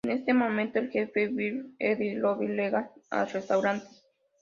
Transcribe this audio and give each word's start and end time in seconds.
En 0.03 0.09
ese 0.09 0.33
momento, 0.33 0.79
el 0.79 0.89
jefe 0.89 1.27
Wiggum, 1.27 1.73
Eddie 1.77 2.13
y 2.13 2.15
Lou 2.15 2.41
llegan 2.41 2.89
al 3.11 3.29
restaurant. 3.29 3.83